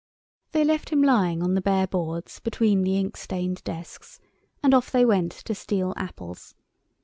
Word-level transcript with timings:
They 0.51 0.63
left 0.63 0.89
him 0.89 1.03
lying 1.03 1.43
on 1.43 1.53
the 1.53 1.61
bare 1.61 1.85
boards 1.85 2.39
between 2.39 2.81
the 2.81 2.97
inkstained 2.97 3.63
desks, 3.63 4.19
and 4.63 4.73
off 4.73 4.89
they 4.89 5.05
went 5.05 5.31
to 5.31 5.53
steal 5.53 5.93
apples. 5.95 6.55